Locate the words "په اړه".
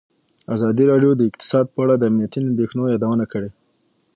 1.73-1.95